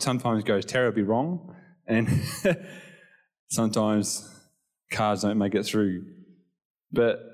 [0.01, 1.53] sometimes goes terribly wrong,
[1.85, 2.07] and
[3.49, 4.33] sometimes
[4.89, 6.05] cars don't make it through.
[6.93, 7.25] But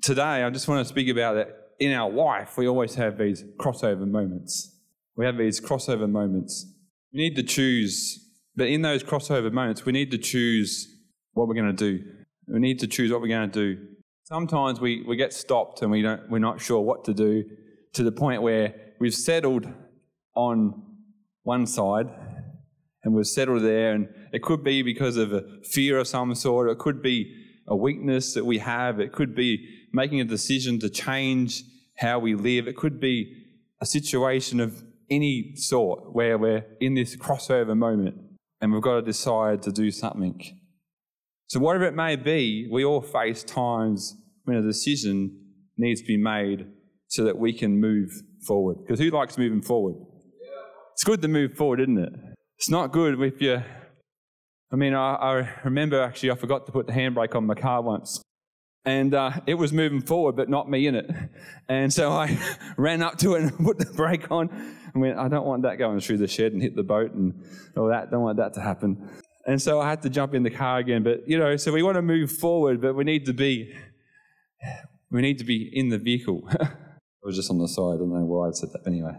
[0.00, 3.42] today, I just want to speak about that in our life, we always have these
[3.58, 4.76] crossover moments.
[5.16, 6.66] We have these crossover moments.
[7.12, 8.18] We need to choose,
[8.54, 10.86] but in those crossover moments, we need to choose
[11.32, 12.04] what we're going to do.
[12.46, 13.86] We need to choose what we're going to do.
[14.24, 17.44] Sometimes we, we get stopped and we don't, we're not sure what to do
[17.94, 19.66] to the point where we've settled
[20.36, 20.82] on
[21.42, 22.06] one side
[23.02, 23.92] and we've settled there.
[23.92, 27.39] And it could be because of a fear of some sort, it could be
[27.70, 31.62] a weakness that we have, it could be making a decision to change
[31.96, 32.66] how we live.
[32.66, 33.32] It could be
[33.80, 38.16] a situation of any sort where we're in this crossover moment
[38.60, 40.38] and we've got to decide to do something.
[41.46, 45.36] So, whatever it may be, we all face times when a decision
[45.78, 46.66] needs to be made
[47.08, 48.10] so that we can move
[48.46, 48.76] forward.
[48.82, 49.96] Because who likes moving forward?
[50.92, 52.12] It's good to move forward, isn't it?
[52.58, 53.62] It's not good if you.
[54.72, 57.82] I mean, I, I remember actually, I forgot to put the handbrake on my car
[57.82, 58.22] once
[58.84, 61.10] and uh, it was moving forward, but not me in it.
[61.68, 62.38] And so I
[62.76, 64.48] ran up to it and put the brake on
[64.92, 67.44] and went, I don't want that going through the shed and hit the boat and
[67.76, 68.10] all that.
[68.10, 69.10] Don't want that to happen.
[69.46, 71.02] And so I had to jump in the car again.
[71.02, 73.74] But, you know, so we want to move forward, but we need to be,
[75.10, 76.48] we need to be in the vehicle.
[76.60, 76.68] I
[77.22, 77.94] was just on the side.
[77.94, 79.12] I don't know why I said that anyway.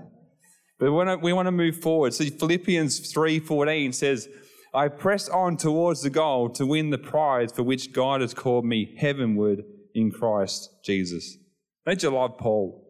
[0.79, 2.13] But we want to, we want to move forward.
[2.15, 4.27] So Philippians 3.14 says,
[4.73, 8.65] I press on towards the goal to win the prize for which God has called
[8.65, 11.37] me heavenward in Christ Jesus.
[11.85, 12.87] Don't you love Paul?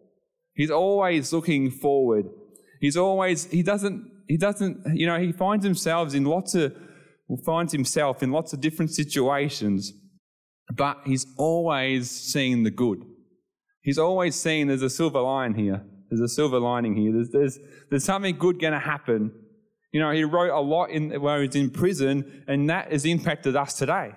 [0.54, 2.26] He's always looking forward.
[2.80, 6.74] He's always, he doesn't, he doesn't, you know, he finds himself in lots of,
[7.44, 9.92] finds himself in lots of different situations,
[10.74, 13.02] but he's always seeing the good.
[13.80, 15.84] He's always seeing there's a silver line here.
[16.10, 17.12] There's a silver lining here.
[17.12, 17.58] There's, there's,
[17.90, 19.32] there's something good going to happen
[19.92, 23.04] you know, he wrote a lot in, when he was in prison, and that has
[23.04, 24.12] impacted us today.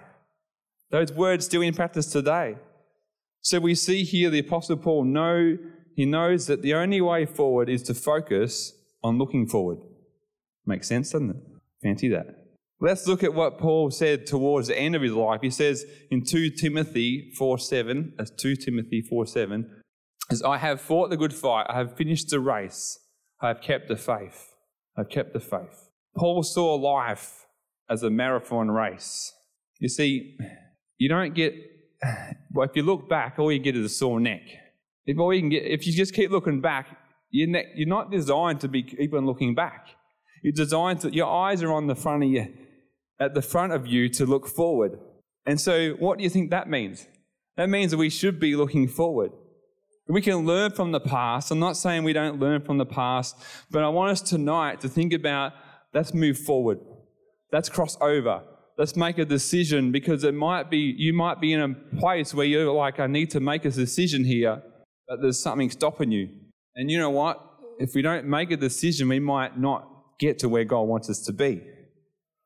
[0.89, 2.55] Those words still impact us today.
[3.41, 5.57] So we see here the Apostle Paul know
[5.95, 9.77] he knows that the only way forward is to focus on looking forward.
[10.65, 11.35] Makes sense, doesn't it?
[11.83, 12.45] Fancy that.
[12.79, 15.41] Let's look at what Paul said towards the end of his life.
[15.41, 19.81] He says in 2 Timothy 4 7, as 2 Timothy 4 7,
[20.31, 22.99] as I have fought the good fight, I have finished the race,
[23.41, 24.54] I have kept the faith.
[24.97, 25.89] I've kept the faith.
[26.15, 27.45] Paul saw life
[27.89, 29.33] as a marathon race.
[29.79, 30.37] You see,
[30.97, 31.53] you don't get,
[32.53, 34.41] well, if you look back, all you get is a sore neck.
[35.05, 36.97] If all you can get, if you just keep looking back,
[37.29, 39.89] you're, you're not designed to be even looking back.
[40.41, 42.53] You're designed to, your eyes are on the front of you,
[43.19, 44.97] at the front of you to look forward.
[45.45, 47.07] And so, what do you think that means?
[47.57, 49.31] That means that we should be looking forward.
[50.07, 51.49] We can learn from the past.
[51.49, 53.35] I'm not saying we don't learn from the past,
[53.71, 55.53] but I want us tonight to think about
[55.93, 56.79] let's move forward.
[57.51, 58.43] Let's cross over.
[58.77, 62.45] Let's make a decision because it might be, you might be in a place where
[62.45, 64.61] you're like, I need to make a decision here,
[65.07, 66.29] but there's something stopping you.
[66.75, 67.41] And you know what?
[67.79, 69.87] If we don't make a decision, we might not
[70.19, 71.63] get to where God wants us to be.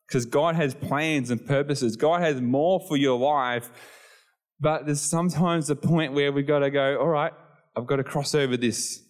[0.07, 1.95] Because God has plans and purposes.
[1.95, 3.69] God has more for your life.
[4.59, 7.33] But there's sometimes a point where we've got to go, all right,
[7.79, 9.01] I've got to cross over this,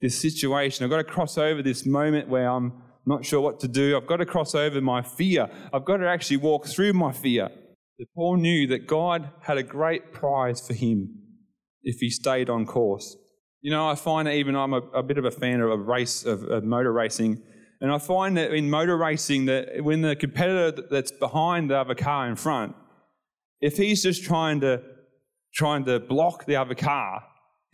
[0.00, 0.84] this situation.
[0.84, 2.72] I've got to cross over this moment where I'm
[3.06, 3.96] not sure what to do.
[3.96, 5.50] I've got to cross over my fear.
[5.72, 7.48] I've got to actually walk through my fear.
[7.98, 11.14] But Paul knew that God had a great prize for him
[11.82, 13.16] if he stayed on course.
[13.60, 15.76] You know, I find that even I'm a, a bit of a fan of a
[15.76, 17.42] race of, of motor racing,
[17.80, 21.94] and I find that in motor racing that when the competitor that's behind the other
[21.94, 22.74] car in front,
[23.60, 24.82] if he's just trying to
[25.54, 27.22] trying to block the other car,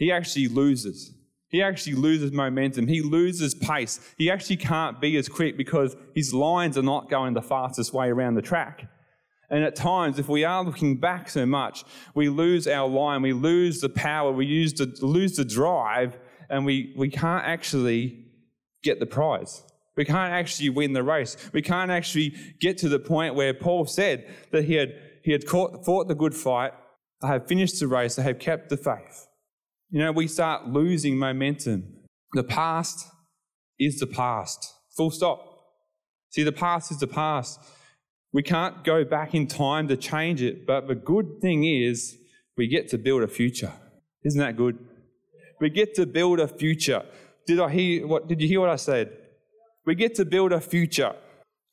[0.01, 1.13] he actually loses.
[1.49, 2.87] He actually loses momentum.
[2.87, 4.01] He loses pace.
[4.17, 8.09] He actually can't be as quick because his lines are not going the fastest way
[8.09, 8.91] around the track.
[9.51, 13.35] And at times, if we are looking back so much, we lose our line, we
[13.35, 16.17] lose the power, we use the, lose the drive,
[16.49, 18.25] and we, we can't actually
[18.83, 19.63] get the prize.
[19.97, 21.37] We can't actually win the race.
[21.53, 25.47] We can't actually get to the point where Paul said that he had, he had
[25.47, 26.73] caught, fought the good fight,
[27.23, 29.27] I have finished the race, I have kept the faith
[29.91, 31.85] you know, we start losing momentum.
[32.33, 33.09] The past
[33.79, 34.73] is the past.
[34.97, 35.47] Full stop.
[36.31, 37.59] See, the past is the past.
[38.33, 42.17] We can't go back in time to change it, but the good thing is
[42.57, 43.73] we get to build a future.
[44.23, 44.79] Isn't that good?
[45.61, 47.03] We get to build a future.
[47.47, 49.11] Did I hear what did you hear what I said?
[49.85, 51.15] We get to build a future.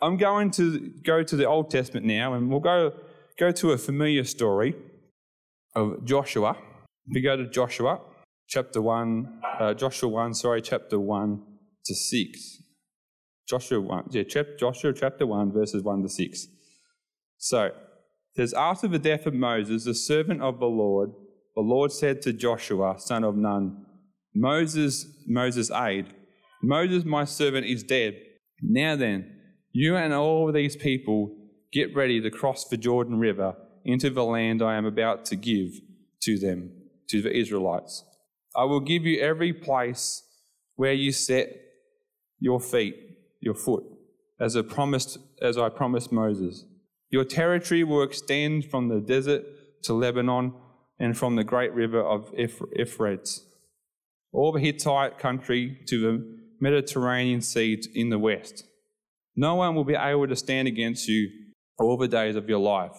[0.02, 2.94] I'm going to go to the Old Testament now and we'll go
[3.38, 4.76] go to a familiar story
[5.76, 6.58] of Joshua.
[7.10, 8.02] We go to Joshua
[8.48, 11.42] chapter 1, uh, Joshua 1, sorry, chapter 1
[11.86, 12.58] to 6.
[13.48, 14.24] Joshua 1, yeah,
[14.60, 16.48] Joshua chapter 1, verses 1 to 6.
[17.38, 17.72] So,
[18.36, 21.12] says, After the death of Moses, the servant of the Lord,
[21.56, 23.86] the Lord said to Joshua, son of Nun,
[24.36, 26.14] Moses, Moses' aide,
[26.62, 28.16] Moses, my servant, is dead.
[28.62, 29.34] Now then,
[29.72, 31.36] you and all these people
[31.72, 33.56] get ready to cross the Jordan River
[33.86, 35.70] into the land I am about to give
[36.24, 36.72] to them,
[37.10, 38.04] to the Israelites.
[38.56, 40.24] I will give you every place
[40.76, 41.50] where you set
[42.40, 42.96] your feet,
[43.40, 43.84] your foot,
[44.40, 46.66] as I promised, as I promised Moses.
[47.10, 49.44] Your territory will extend from the desert
[49.84, 50.54] to Lebanon
[51.00, 53.46] and from the great river of Euphrates,
[54.34, 58.64] all the Hittite country to the Mediterranean Sea in the west.
[59.36, 61.30] No one will be able to stand against you
[61.80, 62.98] all the days of your life.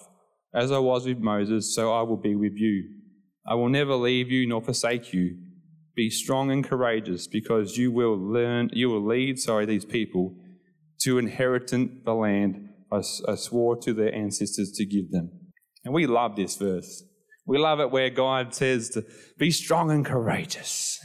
[0.53, 2.89] As I was with Moses, so I will be with you.
[3.49, 5.37] I will never leave you nor forsake you.
[5.95, 10.35] Be strong and courageous, because you will learn, you will lead, sorry, these people
[11.01, 15.31] to inherit the land I, swore to their ancestors to give them.
[15.83, 17.03] And we love this verse.
[17.45, 19.03] We love it where God says to
[19.37, 20.99] be strong and courageous.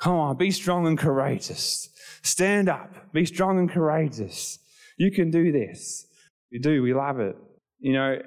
[0.00, 1.88] Come on, be strong and courageous.
[2.22, 4.58] Stand up, be strong and courageous.
[4.98, 6.06] You can do this.
[6.50, 7.36] We do, we love it.
[7.78, 8.18] You know,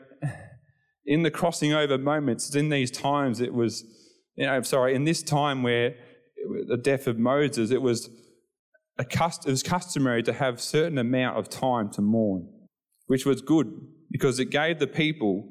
[1.07, 3.83] in the crossing over moments, in these times, it was
[4.37, 5.95] you know, sorry, in this time where
[6.67, 8.09] the death of Moses, it was,
[8.97, 12.47] a cust- it was customary to have certain amount of time to mourn,
[13.07, 13.67] which was good
[14.11, 15.43] because it gave the people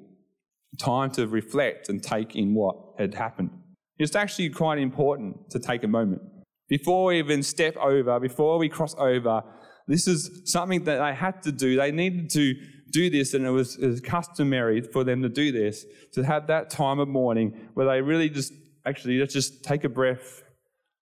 [0.78, 3.50] time to reflect and take in what had happened.
[3.98, 6.22] It's actually quite important to take a moment.
[6.68, 9.42] Before we even step over, before we cross over,
[9.88, 11.76] this is something that they had to do.
[11.76, 12.54] They needed to
[12.90, 16.46] do this, and it was, it was customary for them to do this, to have
[16.46, 18.52] that time of mourning where they really just
[18.86, 20.42] actually, let's just take a breath.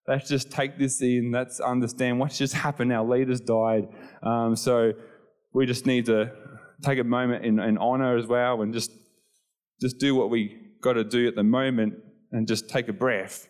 [0.08, 1.30] Let's just take this in.
[1.32, 2.92] Let's understand what's just happened.
[2.92, 3.88] Our leaders died.
[4.22, 4.92] Um, so
[5.52, 6.32] we just need to
[6.82, 8.90] take a moment in, in honor as well and just,
[9.80, 11.94] just do what we got to do at the moment
[12.32, 13.48] and just take a breath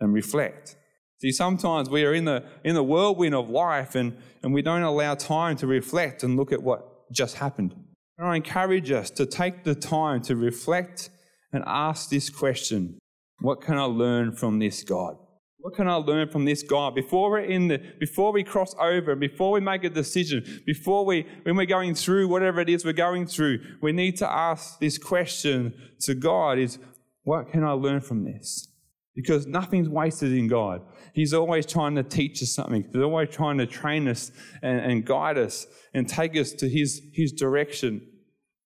[0.00, 0.76] and reflect.
[1.18, 4.82] See, sometimes we are in the, in the whirlwind of life and, and we don't
[4.82, 7.74] allow time to reflect and look at what just happened.
[8.18, 11.10] And I encourage us to take the time to reflect
[11.52, 12.98] and ask this question
[13.40, 15.16] what can I learn from this God?
[15.58, 16.94] What can I learn from this God?
[16.94, 21.26] Before we're in the, before we cross over, before we make a decision, before we,
[21.42, 24.98] when we're going through whatever it is we're going through, we need to ask this
[24.98, 26.78] question to God is,
[27.24, 28.68] what can I learn from this?
[29.14, 30.80] Because nothing's wasted in God.
[31.12, 32.84] He's always trying to teach us something.
[32.90, 34.32] He's always trying to train us
[34.62, 38.00] and, and guide us and take us to His, His direction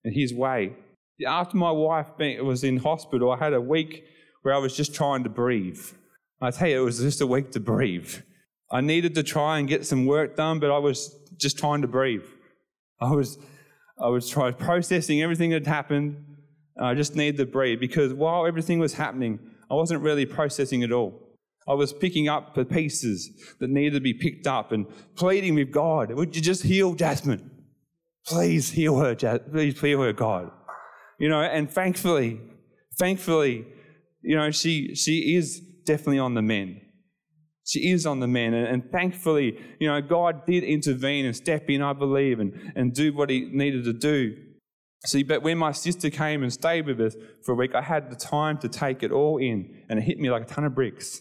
[0.05, 0.75] and His way.
[1.27, 4.05] After my wife was in hospital, I had a week
[4.43, 5.81] where I was just trying to breathe.
[6.41, 8.15] I tell you, it was just a week to breathe.
[8.71, 11.89] I needed to try and get some work done, but I was just trying to
[11.89, 12.25] breathe.
[13.01, 13.39] I was,
[14.01, 16.25] I was trying processing everything that happened.
[16.81, 19.39] I just needed to breathe because while everything was happening,
[19.71, 21.27] I wasn't really processing at all.
[21.69, 24.87] I was picking up the pieces that needed to be picked up and
[25.17, 27.51] pleading with God, would you just heal Jasmine?
[28.25, 30.51] Please heal her, please heal her, God.
[31.19, 32.41] You know, and thankfully,
[32.99, 33.67] thankfully,
[34.23, 36.81] you know, she, she is definitely on the mend.
[37.65, 38.55] She is on the mend.
[38.55, 42.93] And, and, thankfully, you know, God did intervene and step in, I believe, and, and
[42.93, 44.37] do what he needed to do.
[45.05, 48.11] See, but when my sister came and stayed with us for a week, I had
[48.11, 50.75] the time to take it all in, and it hit me like a ton of
[50.75, 51.21] bricks.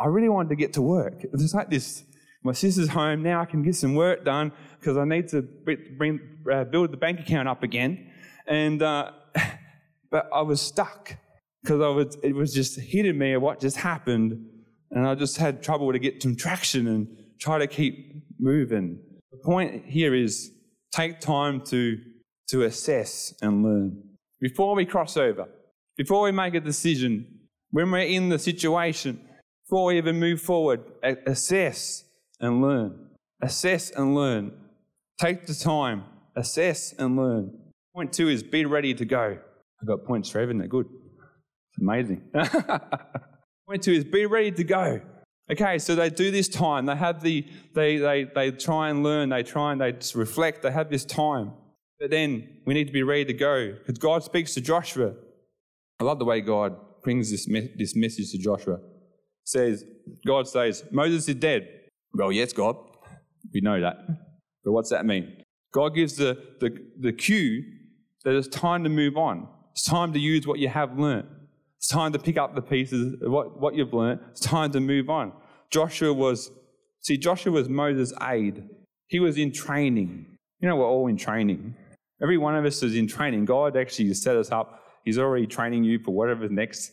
[0.00, 1.22] I really wanted to get to work.
[1.22, 2.04] It was like this
[2.44, 6.20] my sister's home, now I can get some work done because I need to bring,
[6.52, 8.10] uh, build the bank account up again.
[8.46, 9.12] And, uh,
[10.10, 11.16] but I was stuck
[11.62, 14.44] because I was, it was just hitting me what just happened,
[14.90, 17.06] and I just had trouble to get some traction and
[17.38, 18.98] try to keep moving.
[19.30, 20.50] The point here is
[20.92, 21.98] take time to,
[22.52, 24.02] to assess and learn.
[24.40, 25.48] Before we cross over,
[25.96, 27.26] before we make a decision,
[27.70, 29.20] when we're in the situation,
[29.64, 32.04] before we even move forward, assess
[32.40, 33.08] and learn.
[33.42, 34.52] Assess and learn.
[35.18, 36.04] Take the time,
[36.36, 37.58] assess and learn.
[37.94, 39.38] Point two is be ready to go.
[39.80, 40.86] I've got points for everything, they're good.
[41.70, 42.22] It's amazing.
[43.66, 45.00] Point two is be ready to go.
[45.50, 46.86] Okay, so they do this time.
[46.86, 49.30] They have the they they they try and learn.
[49.30, 50.62] They try and they reflect.
[50.62, 51.52] They have this time,
[52.02, 55.14] but then we need to be ready to go because God speaks to Joshua.
[56.00, 58.80] I love the way God brings this me- this message to Joshua.
[59.44, 59.84] says,
[60.26, 61.68] God says, Moses is dead.
[62.12, 62.76] Well, yes, God.
[63.54, 63.98] We know that.
[64.64, 65.44] But what's that mean?
[65.72, 67.62] God gives the, the, the cue
[68.24, 69.46] that it's time to move on.
[69.70, 71.26] It's time to use what you have learnt.
[71.76, 74.20] It's time to pick up the pieces of what, what you've learnt.
[74.32, 75.32] It's time to move on.
[75.70, 76.50] Joshua was,
[77.00, 78.64] see, Joshua was Moses' aide.
[79.06, 80.26] He was in training.
[80.58, 81.76] You know, we're all in training.
[82.22, 83.44] Every one of us is in training.
[83.44, 84.82] God actually set us up.
[85.04, 86.92] He's already training you for whatever's next.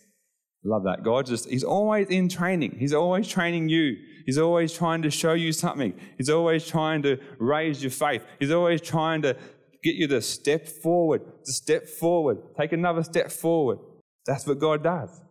[0.63, 1.03] Love that.
[1.03, 2.75] God just, He's always in training.
[2.79, 3.95] He's always training you.
[4.25, 5.93] He's always trying to show you something.
[6.17, 8.23] He's always trying to raise your faith.
[8.39, 9.37] He's always trying to
[9.83, 13.79] get you to step forward, to step forward, take another step forward.
[14.25, 15.21] That's what God does.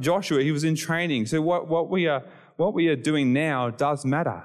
[0.00, 1.26] Joshua, he was in training.
[1.26, 2.24] So what, what, we are,
[2.56, 4.42] what we are doing now does matter.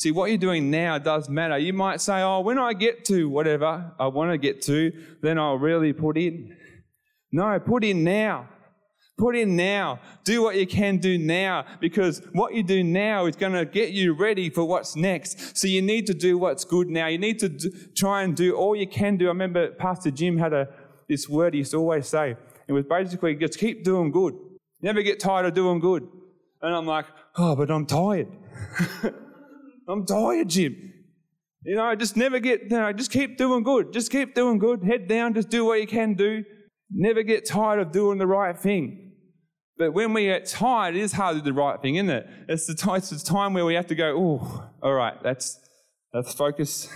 [0.00, 1.58] See, what you're doing now does matter.
[1.58, 5.38] You might say, oh, when I get to whatever I want to get to, then
[5.38, 6.56] I'll really put in.
[7.30, 8.48] No, put in now.
[9.18, 10.00] Put in now.
[10.24, 13.90] Do what you can do now because what you do now is going to get
[13.90, 15.58] you ready for what's next.
[15.58, 17.06] So you need to do what's good now.
[17.08, 17.50] You need to
[17.94, 19.26] try and do all you can do.
[19.26, 20.68] I remember Pastor Jim had a,
[21.10, 22.38] this word he used to always say.
[22.66, 24.34] It was basically just keep doing good.
[24.80, 26.08] Never get tired of doing good.
[26.62, 27.04] And I'm like,
[27.36, 28.28] oh, but I'm tired.
[29.90, 30.92] I'm tired, Jim.
[31.64, 33.92] You know, just never get, you know, just keep doing good.
[33.92, 34.82] Just keep doing good.
[34.82, 36.44] Head down, just do what you can do.
[36.90, 39.12] Never get tired of doing the right thing.
[39.76, 42.26] But when we get tired, it is hard to do the right thing, isn't it?
[42.48, 45.58] It's the, time, it's the time where we have to go, oh, all right, let's,
[46.12, 46.88] let's focus.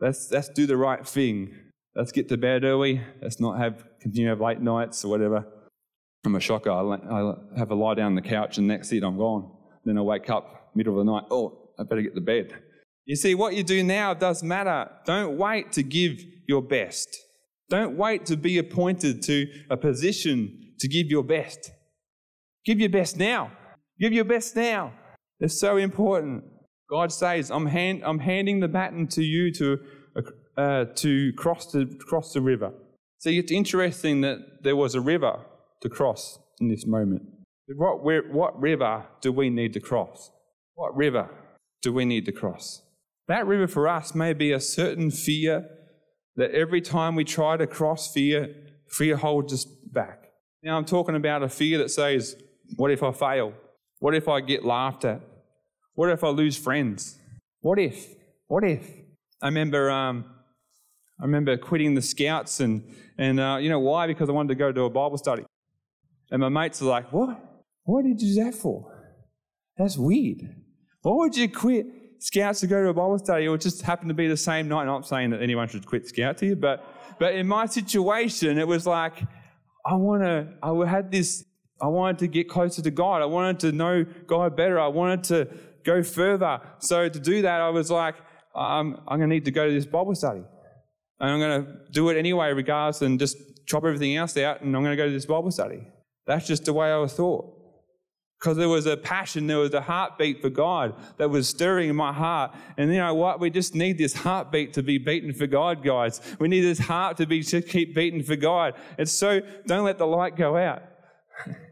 [0.00, 1.54] Let's, let's do the right thing.
[1.94, 3.00] Let's get to bed early.
[3.22, 5.46] Let's not have continue to have late nights or whatever.
[6.24, 6.70] I'm a shocker.
[6.70, 9.50] I, I have a lie down on the couch and next it, I'm gone.
[9.84, 11.24] Then I wake up middle of the night.
[11.30, 12.54] Oh, I better get to bed.
[13.04, 14.90] You see, what you do now does matter.
[15.04, 17.08] Don't wait to give your best.
[17.68, 21.70] Don't wait to be appointed to a position to give your best.
[22.64, 23.52] Give your best now.
[23.98, 24.92] Give your best now.
[25.40, 26.44] It's so important.
[26.90, 29.78] God says, I'm, hand, I'm handing the baton to you to,
[30.56, 32.72] uh, to cross, the, cross the river.
[33.18, 35.40] See, it's interesting that there was a river
[35.82, 37.22] to cross in this moment.
[37.68, 40.30] What, what river do we need to cross?
[40.74, 41.28] What river
[41.86, 42.82] do we need to cross?
[43.28, 45.68] That river for us may be a certain fear
[46.34, 48.52] that every time we try to cross fear,
[48.88, 50.32] fear holds us back.
[50.64, 52.34] Now, I'm talking about a fear that says,
[52.74, 53.52] what if I fail?
[54.00, 55.20] What if I get laughed at?
[55.94, 57.20] What if I lose friends?
[57.60, 58.08] What if?
[58.48, 58.90] What if?
[59.40, 60.24] I remember, um,
[61.20, 62.82] I remember quitting the scouts, and
[63.16, 64.08] and uh, you know why?
[64.08, 65.44] Because I wanted to go to a Bible study,
[66.32, 67.38] and my mates are like, "What?
[67.84, 68.92] What did you do that for?
[69.78, 70.65] That's weird.
[71.06, 71.86] Why would you quit
[72.18, 73.46] scouts to go to a Bible study?
[73.46, 74.80] It just happened to be the same night.
[74.80, 76.84] I'm not saying that anyone should quit scouts here, but
[77.20, 79.22] but in my situation, it was like
[79.86, 80.48] I want to.
[80.64, 81.44] I had this
[81.80, 83.22] I wanted to get closer to God.
[83.22, 84.80] I wanted to know God better.
[84.80, 85.48] I wanted to
[85.84, 86.60] go further.
[86.80, 88.16] So to do that, I was like,
[88.56, 90.42] I'm, I'm going to need to go to this Bible study.
[91.20, 93.36] And I'm going to do it anyway, regardless, and just
[93.66, 95.86] chop everything else out, and I'm going to go to this Bible study.
[96.26, 97.55] That's just the way I was thought.
[98.38, 101.96] Because there was a passion, there was a heartbeat for God that was stirring in
[101.96, 102.54] my heart.
[102.76, 103.40] And you know what?
[103.40, 106.20] We just need this heartbeat to be beaten for God, guys.
[106.38, 108.74] We need this heart to be to keep beating for God.
[108.98, 110.82] And so don't let the light go out.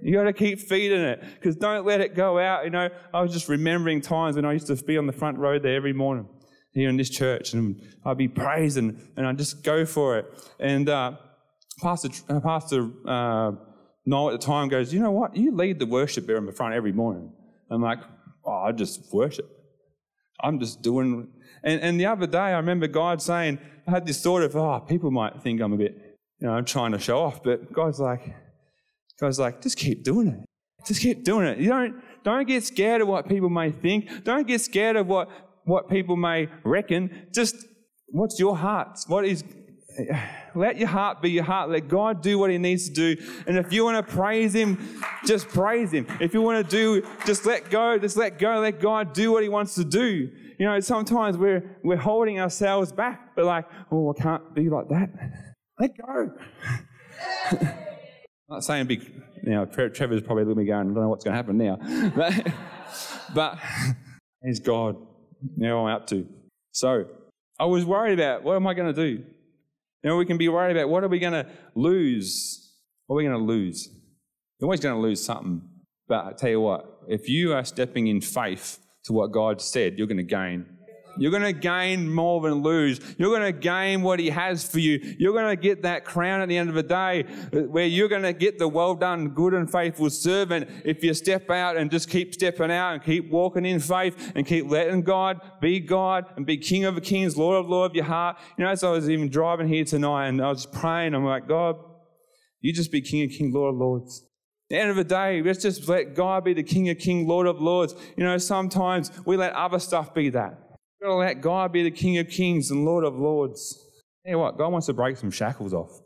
[0.03, 2.65] You got to keep feeding it because don't let it go out.
[2.65, 5.39] You know, I was just remembering times when I used to be on the front
[5.39, 6.29] row there every morning
[6.75, 10.27] here in this church and I'd be praising and I'd just go for it.
[10.61, 11.13] And uh,
[11.81, 13.53] Pastor, uh, Pastor uh,
[14.07, 15.37] Noel at the time goes, You know what?
[15.37, 17.33] You lead the worship there in the front every morning.
[17.71, 18.01] I'm like,
[18.45, 19.51] Oh, I just worship.
[20.43, 21.29] I'm just doing.
[21.63, 24.81] And, and the other day, I remember God saying, I had this thought of, Oh,
[24.81, 27.43] people might think I'm a bit, you know, I'm trying to show off.
[27.43, 28.35] But God's like,
[29.21, 30.45] God's like, just keep doing it.
[30.87, 31.59] Just keep doing it.
[31.59, 34.25] You don't, don't get scared of what people may think.
[34.25, 35.31] Don't get scared of what,
[35.65, 37.29] what people may reckon.
[37.33, 37.57] Just
[38.09, 38.99] what's your heart?
[39.07, 39.43] What is,
[40.55, 41.71] let your heart be your heart.
[41.71, 43.17] Let God do what He needs to do.
[43.47, 46.07] And if you want to praise Him, just praise Him.
[46.21, 47.99] If you want to do, just let go.
[47.99, 48.61] Just let go.
[48.61, 50.31] Let God do what He wants to do.
[50.59, 53.33] You know, sometimes we're, we're holding ourselves back.
[53.37, 55.11] We're like, oh, I can't be like that.
[55.81, 56.31] Let go.
[57.51, 57.69] I'm
[58.49, 59.03] not saying big,
[59.43, 61.59] you know, Trevor's probably looking at me going, I don't know what's going to happen
[61.59, 61.79] now.
[62.15, 62.55] But,
[63.35, 63.59] but
[64.45, 64.97] he's God.
[65.57, 66.29] Now I'm up to.
[66.71, 67.07] So
[67.59, 69.25] I was worried about what am I going to do?
[70.05, 72.75] You know, we can be worried about what are we going to lose?
[73.07, 73.89] What are we going to lose?
[74.61, 75.63] You're always going to lose something.
[76.07, 79.97] But I tell you what, if you are stepping in faith to what God said,
[79.97, 80.67] you're going to gain.
[81.17, 83.01] You're going to gain more than lose.
[83.19, 84.99] You're going to gain what He has for you.
[85.19, 88.09] You're going to get that crown at the end of the day uh, where you're
[88.09, 91.91] going to get the well done, good and faithful servant if you step out and
[91.91, 96.27] just keep stepping out and keep walking in faith and keep letting God be God
[96.37, 98.37] and be King of the Kings, Lord of Lord of your heart.
[98.57, 101.49] You know, as I was even driving here tonight and I was praying, I'm like,
[101.49, 101.77] God,
[102.61, 104.27] you just be King of Kings, Lord of Lords.
[104.71, 107.47] The end of the day, let's just let God be the King of King, Lord
[107.47, 107.95] of Lords.
[108.17, 110.64] You know, sometimes we let other stuff be that.
[111.05, 113.79] We've got to let God be the King of Kings and Lord of Lords.
[114.25, 114.57] You know what?
[114.57, 116.01] God wants to break some shackles off.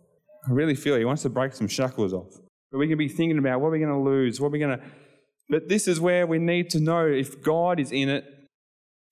[0.44, 2.36] I really feel He wants to break some shackles off.
[2.72, 4.40] But we can be thinking about what we're we going to lose?
[4.40, 4.84] What we're going to.
[5.48, 8.24] But this is where we need to know if God is in it,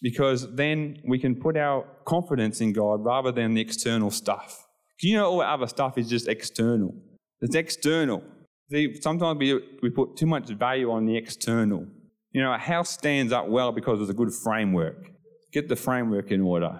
[0.02, 4.66] because then we can put our confidence in God rather than the external stuff.
[5.00, 6.96] You know, all other stuff is just external.
[7.40, 8.24] It's external.
[8.72, 11.86] See, sometimes we, we put too much value on the external.
[12.32, 15.12] You know, a house stands up well because it's a good framework.
[15.56, 16.78] Get the framework in order,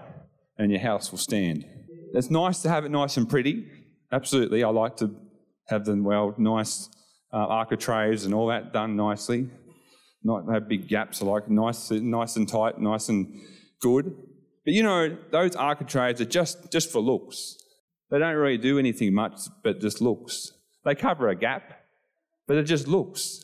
[0.58, 1.64] and your house will stand.
[2.12, 3.66] It's nice to have it nice and pretty.
[4.12, 5.16] Absolutely, I like to
[5.68, 6.90] have them well, nice
[7.32, 9.48] uh, architraves and all that done nicely.
[10.22, 11.22] Not have big gaps.
[11.22, 13.40] I like nice, nice and tight, nice and
[13.80, 14.14] good.
[14.66, 17.56] But you know, those architraves are just just for looks.
[18.10, 20.52] They don't really do anything much, but just looks.
[20.84, 21.80] They cover a gap,
[22.46, 23.42] but it just looks.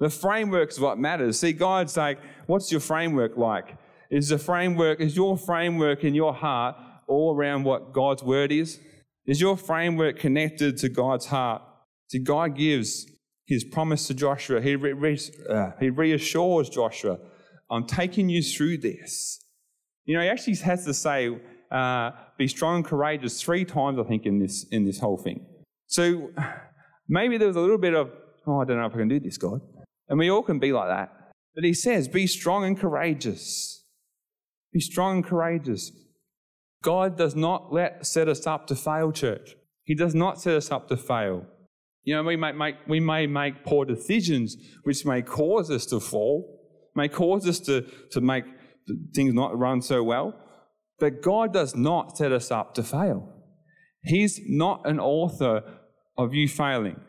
[0.00, 1.38] The framework is what matters.
[1.38, 3.76] See, God's like, what's your framework like?
[4.12, 6.76] Is the framework, is your framework in your heart
[7.08, 8.78] all around what God's word is?
[9.24, 11.62] Is your framework connected to God's heart?
[12.08, 13.06] See, God gives
[13.46, 14.60] his promise to Joshua.
[14.60, 17.18] He, re- uh, he reassures Joshua,
[17.70, 19.40] I'm taking you through this.
[20.04, 21.34] You know, he actually has to say,
[21.70, 25.46] uh, be strong and courageous three times, I think, in this, in this whole thing.
[25.86, 26.32] So
[27.08, 28.10] maybe there was a little bit of,
[28.46, 29.62] oh, I don't know if I can do this, God.
[30.10, 31.12] And we all can be like that.
[31.54, 33.81] But he says, be strong and courageous.
[34.72, 35.92] Be strong and courageous.
[36.82, 39.54] God does not let set us up to fail, church.
[39.84, 41.46] He does not set us up to fail.
[42.04, 46.00] You know, we may make, we may make poor decisions which may cause us to
[46.00, 46.60] fall,
[46.96, 48.44] may cause us to, to make
[49.14, 50.34] things not run so well.
[50.98, 53.28] But God does not set us up to fail.
[54.02, 55.62] He's not an author
[56.18, 57.00] of you failing.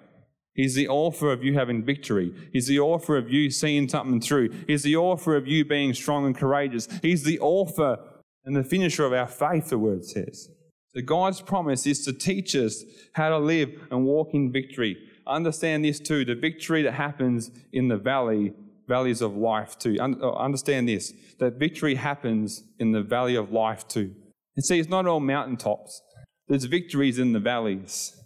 [0.55, 2.33] He's the author of you having victory.
[2.51, 4.49] He's the author of you seeing something through.
[4.67, 6.87] He's the author of you being strong and courageous.
[7.01, 7.97] He's the author
[8.45, 10.49] and the finisher of our faith, the word says.
[10.95, 14.97] So God's promise is to teach us how to live and walk in victory.
[15.25, 18.53] Understand this too the victory that happens in the valley
[18.87, 19.97] valleys of life too.
[19.99, 24.13] Uh, understand this that victory happens in the valley of life too.
[24.55, 26.01] And see, it's not all mountaintops,
[26.47, 28.19] there's victories in the valleys.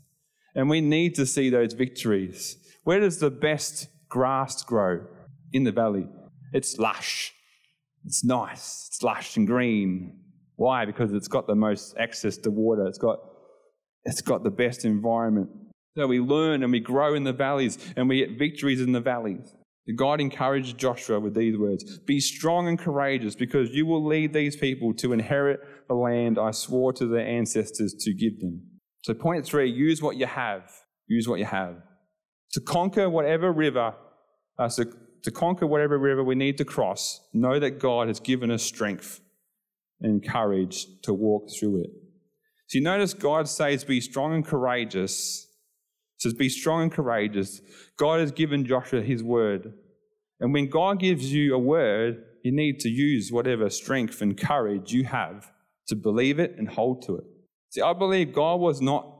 [0.58, 2.58] And we need to see those victories.
[2.84, 5.06] Where does the best grass grow?
[5.54, 6.10] In the valley.
[6.52, 7.32] It's lush,
[8.04, 10.20] it's nice, it's lush and green.
[10.56, 10.86] Why?
[10.86, 13.20] Because it's got the most access to water, it's got,
[14.04, 15.50] it's got the best environment.
[15.96, 19.00] So we learn and we grow in the valleys and we get victories in the
[19.00, 19.56] valleys.
[19.96, 24.56] God encouraged Joshua with these words Be strong and courageous, because you will lead these
[24.56, 28.62] people to inherit the land I swore to their ancestors to give them.
[29.08, 30.70] So, point three use what you have.
[31.08, 31.78] Use what you have.
[32.52, 33.96] To conquer whatever river,
[34.60, 34.84] uh, so
[35.24, 39.22] to conquer whatever river we need to cross, know that God has given us strength
[40.02, 41.90] and courage to walk through it.
[42.68, 45.48] So, you notice God says, Be strong and courageous
[46.18, 47.62] says, Be strong and courageous.
[47.98, 49.72] God has given Joshua his word.
[50.42, 54.92] And when God gives you a word, you need to use whatever strength and courage
[54.92, 55.50] you have
[55.88, 57.24] to believe it and hold to it.
[57.70, 59.14] See, I believe God was not,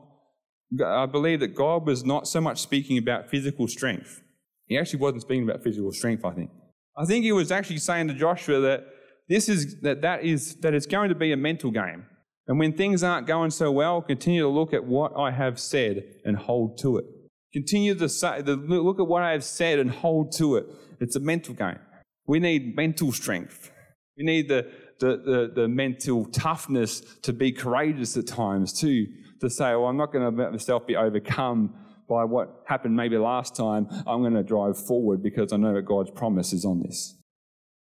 [0.84, 4.22] I believe that God was not so much speaking about physical strength.
[4.66, 6.50] He actually wasn't speaking about physical strength, I think.
[6.96, 8.86] I think he was actually saying to Joshua that
[9.28, 12.06] this is, that that is, that it's going to be a mental game.
[12.46, 16.02] And when things aren't going so well, continue to look at what I have said
[16.24, 17.04] and hold to it.
[17.52, 20.66] Continue to say, look at what I have said and hold to it.
[21.00, 21.78] It's a mental game.
[22.26, 23.70] We need mental strength.
[24.16, 29.06] We need the, the, the, the mental toughness to be courageous at times too,
[29.40, 31.74] to say, well, I'm not going to let myself be overcome
[32.08, 33.86] by what happened maybe last time.
[34.06, 37.16] I'm going to drive forward because I know that God's promise is on this.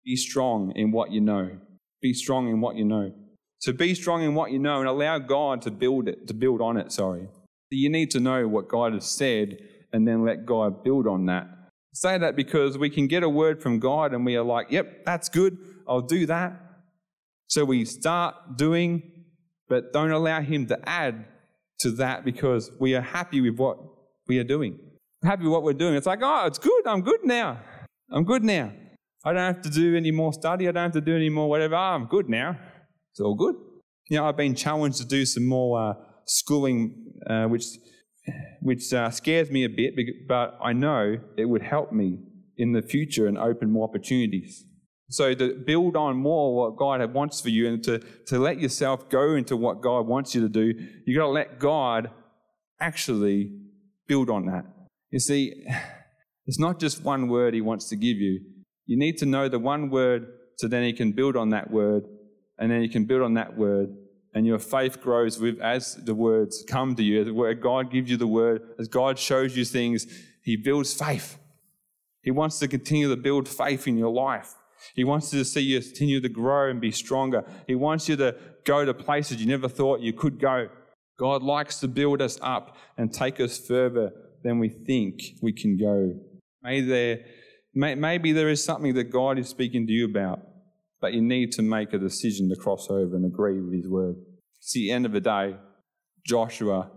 [0.05, 1.59] Be strong in what you know.
[2.03, 3.13] Be strong in what you know.
[3.59, 6.61] So be strong in what you know and allow God to build it, to build
[6.61, 7.29] on it, sorry.
[7.71, 9.59] You need to know what God has said
[9.93, 11.49] and then let God build on that.
[11.93, 15.05] say that because we can get a word from God and we are like, yep,
[15.05, 16.66] that's good, I'll do that.
[17.49, 19.03] So we start doing,
[19.69, 21.25] but don't allow Him to add
[21.81, 23.79] to that because we are happy with what
[24.29, 24.79] we are doing.
[25.23, 25.95] happy with what we're doing.
[25.95, 27.61] It's like, oh, it's good, I'm good now.
[28.11, 28.73] I'm good now.
[29.25, 31.49] I don't have to do any more study, I don't have to do any more
[31.49, 31.75] whatever.
[31.75, 32.57] Oh, I'm good now.
[33.11, 33.57] It's all good.
[34.09, 35.95] You know, I've been challenged to do some more uh,
[36.27, 37.65] schooling, uh, which
[38.61, 39.95] which uh, scares me a bit,
[40.29, 42.19] but I know it would help me
[42.57, 44.65] in the future and open more opportunities.
[45.09, 49.09] So to build on more what God wants for you and to, to let yourself
[49.09, 50.73] go into what God wants you to do,
[51.07, 52.11] you've got to let God
[52.81, 53.53] actually
[54.09, 54.65] build on that.
[55.11, 55.65] You see,
[56.47, 58.41] it's not just one word He wants to give you.
[58.87, 62.05] You need to know the one word so then He can build on that word,
[62.59, 63.89] and then you can build on that word,
[64.35, 68.11] and your faith grows with as the words come to you, as where God gives
[68.11, 70.07] you the word, as God shows you things,
[70.43, 71.39] He builds faith.
[72.23, 74.55] He wants to continue to build faith in your life.
[74.95, 77.45] He wants to see you continue to grow and be stronger.
[77.67, 80.69] He wants you to go to places you never thought you could go.
[81.19, 84.13] God likes to build us up and take us further
[84.43, 86.13] than we think we can go.
[86.63, 87.19] Maybe there,
[87.75, 90.41] maybe there is something that God is speaking to you about,
[91.01, 94.17] but you need to make a decision to cross over and agree with His word.
[94.59, 95.57] It's the end of the day.
[96.27, 96.91] Joshua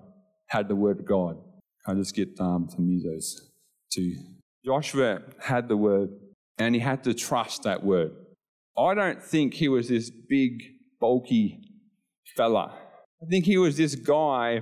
[0.47, 1.37] had the word of God.
[1.87, 3.35] I just get um, some musos
[3.91, 4.15] to
[4.65, 6.09] Joshua had the word
[6.59, 8.11] and he had to trust that word.
[8.77, 10.61] I don't think he was this big,
[10.99, 11.61] bulky
[12.35, 12.73] fella.
[13.21, 14.61] I think he was this guy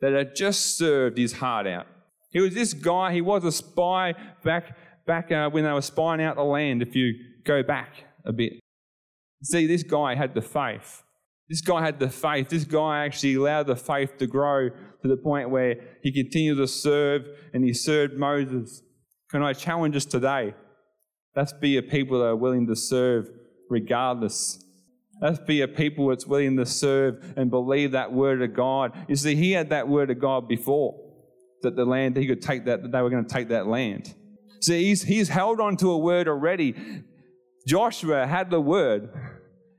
[0.00, 1.86] that had just served his heart out.
[2.30, 6.22] He was this guy, he was a spy back, back uh, when they were spying
[6.22, 8.52] out the land, if you go back a bit.
[9.42, 11.02] See, this guy had the faith.
[11.48, 12.50] This guy had the faith.
[12.50, 16.66] This guy actually allowed the faith to grow to the point where he continued to
[16.66, 17.22] serve
[17.54, 18.82] and he served Moses.
[19.30, 20.54] Can I challenge us today?
[21.36, 23.28] Let's be a people that are willing to serve
[23.70, 24.64] regardless.
[25.20, 28.92] Let's be a people that's willing to serve and believe that word of God.
[29.08, 30.94] You see, he had that word of God before
[31.62, 34.14] that the land, he could take that, that they were going to take that land.
[34.60, 36.74] See, he's, he's held on to a word already.
[37.66, 39.10] Joshua had the word.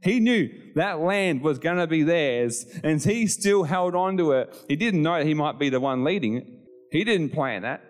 [0.02, 4.32] He knew that land was going to be theirs, and he still held on to
[4.34, 4.56] it.
[4.68, 6.48] He didn't know he might be the one leading it.
[6.92, 7.84] He didn't plan that.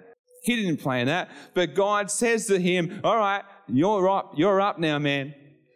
[0.43, 1.29] He didn't plan that.
[1.53, 4.33] But God says to him, All right, you're up.
[4.35, 5.33] You're up now, man.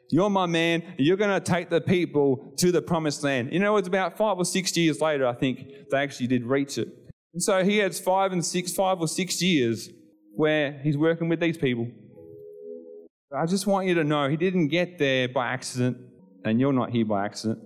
[0.09, 0.83] You're my man.
[0.97, 3.51] You're going to take the people to the promised land.
[3.51, 6.77] You know, it's about five or six years later, I think, they actually did reach
[6.77, 6.87] it.
[7.33, 9.89] And so he has five and six, five or six years
[10.35, 11.87] where he's working with these people.
[13.35, 15.97] I just want you to know he didn't get there by accident,
[16.45, 17.59] and you're not here by accident.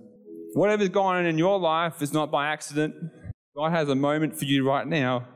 [0.54, 2.94] Whatever's going on in your life is not by accident.
[3.54, 5.28] God has a moment for you right now,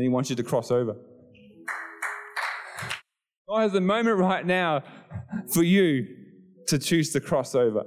[0.00, 0.96] and he wants you to cross over.
[3.46, 4.82] God has a moment right now
[5.52, 6.06] for you
[6.68, 7.84] to choose to cross over.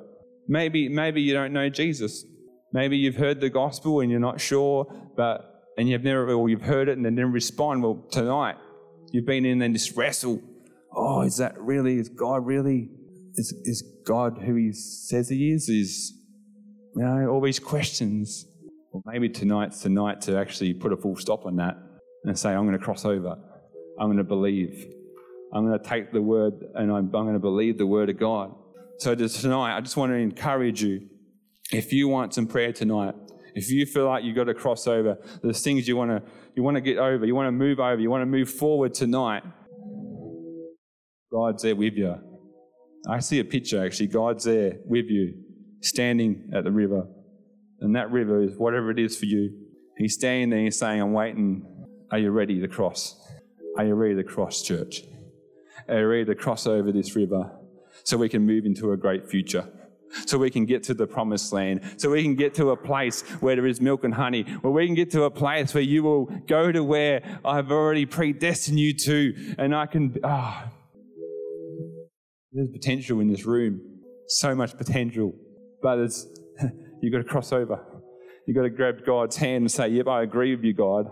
[0.47, 2.23] Maybe, maybe you don't know Jesus.
[2.71, 4.86] Maybe you've heard the gospel and you're not sure,
[5.17, 7.82] but and you've never, or you've heard it and then didn't respond.
[7.82, 8.58] Well, tonight
[9.12, 10.39] you've been in and wrestle.
[10.95, 11.97] Oh, is that really?
[11.97, 12.91] Is God really?
[13.34, 15.67] Is is God who He says He is?
[15.67, 16.13] Is
[16.95, 18.45] you know all these questions?
[18.91, 21.76] Well, maybe tonight's the night to actually put a full stop on that
[22.25, 23.36] and say, I'm going to cross over.
[23.99, 24.88] I'm going to believe.
[25.53, 28.17] I'm going to take the word and I'm, I'm going to believe the word of
[28.17, 28.55] God.
[28.97, 31.07] So tonight, I just want to encourage you.
[31.71, 33.15] If you want some prayer tonight,
[33.55, 36.23] if you feel like you've got to cross over, there's things you want to
[36.55, 38.93] you want to get over, you want to move over, you want to move forward
[38.93, 39.43] tonight.
[41.31, 42.15] God's there with you.
[43.09, 44.07] I see a picture actually.
[44.07, 45.33] God's there with you,
[45.81, 47.07] standing at the river,
[47.79, 49.51] and that river is whatever it is for you.
[49.97, 50.59] He's standing there.
[50.59, 51.63] He's saying, "I'm waiting.
[52.13, 53.19] Are you ready to cross?
[53.76, 55.02] Are you ready to cross, church?"
[55.89, 57.52] are you ready to cross over this river
[58.04, 59.67] so we can move into a great future.
[60.28, 61.82] So we can get to the promised land.
[61.97, 64.43] So we can get to a place where there is milk and honey.
[64.62, 68.06] Where we can get to a place where you will go to where I've already
[68.06, 69.56] predestined you to.
[69.58, 70.71] And I can, ah, oh,
[72.52, 73.82] there's potential in this room.
[74.28, 75.34] So much potential.
[75.82, 76.28] But it's,
[77.02, 77.84] you've got to cross over.
[78.45, 81.08] You've got to grab God's hand and say, Yep, I agree with you, God.